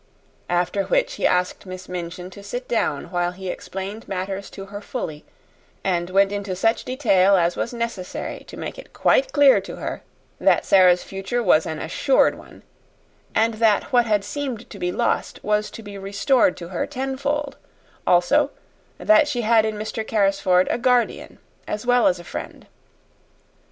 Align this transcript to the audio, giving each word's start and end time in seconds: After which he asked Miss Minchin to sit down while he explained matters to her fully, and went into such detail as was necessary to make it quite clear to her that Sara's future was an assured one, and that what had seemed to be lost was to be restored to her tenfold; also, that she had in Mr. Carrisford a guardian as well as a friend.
After 0.49 0.85
which 0.85 1.13
he 1.17 1.27
asked 1.27 1.67
Miss 1.67 1.87
Minchin 1.87 2.31
to 2.31 2.41
sit 2.41 2.67
down 2.67 3.11
while 3.11 3.33
he 3.33 3.49
explained 3.49 4.07
matters 4.07 4.49
to 4.49 4.65
her 4.65 4.81
fully, 4.81 5.25
and 5.83 6.09
went 6.09 6.31
into 6.31 6.55
such 6.55 6.85
detail 6.85 7.35
as 7.37 7.55
was 7.55 7.71
necessary 7.71 8.39
to 8.47 8.57
make 8.57 8.79
it 8.79 8.93
quite 8.93 9.31
clear 9.31 9.61
to 9.61 9.75
her 9.75 10.01
that 10.39 10.65
Sara's 10.65 11.03
future 11.03 11.43
was 11.43 11.67
an 11.67 11.77
assured 11.77 12.33
one, 12.33 12.63
and 13.35 13.53
that 13.61 13.93
what 13.93 14.07
had 14.07 14.23
seemed 14.23 14.67
to 14.71 14.79
be 14.79 14.91
lost 14.91 15.39
was 15.43 15.69
to 15.69 15.83
be 15.83 15.99
restored 15.99 16.57
to 16.57 16.69
her 16.69 16.87
tenfold; 16.87 17.57
also, 18.07 18.49
that 18.97 19.27
she 19.27 19.41
had 19.41 19.65
in 19.67 19.75
Mr. 19.75 20.03
Carrisford 20.03 20.65
a 20.71 20.79
guardian 20.79 21.37
as 21.67 21.85
well 21.85 22.07
as 22.07 22.19
a 22.19 22.23
friend. 22.23 22.65